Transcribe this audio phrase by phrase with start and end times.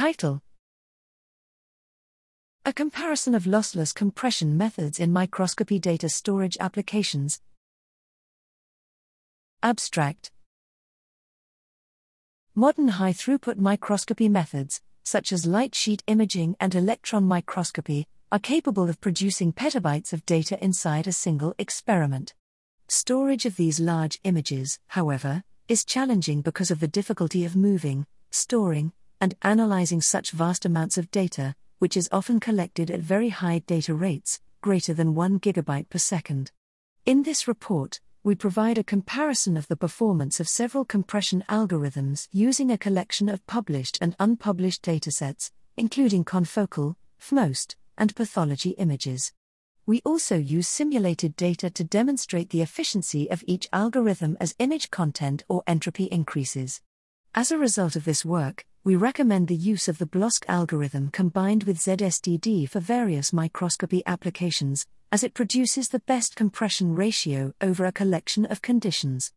[0.00, 0.40] Title
[2.64, 7.42] A comparison of lossless compression methods in microscopy data storage applications.
[9.62, 10.30] Abstract
[12.54, 18.88] Modern high throughput microscopy methods, such as light sheet imaging and electron microscopy, are capable
[18.88, 22.32] of producing petabytes of data inside a single experiment.
[22.88, 28.94] Storage of these large images, however, is challenging because of the difficulty of moving, storing,
[29.20, 33.94] and analyzing such vast amounts of data, which is often collected at very high data
[33.94, 36.52] rates, greater than 1 gigabyte per second.
[37.06, 42.70] In this report, we provide a comparison of the performance of several compression algorithms using
[42.70, 49.32] a collection of published and unpublished datasets, including confocal, fMOST, and pathology images.
[49.86, 55.42] We also use simulated data to demonstrate the efficiency of each algorithm as image content
[55.48, 56.82] or entropy increases.
[57.34, 61.64] As a result of this work, we recommend the use of the BLOSC algorithm combined
[61.64, 67.92] with ZSTD for various microscopy applications, as it produces the best compression ratio over a
[67.92, 69.32] collection of conditions.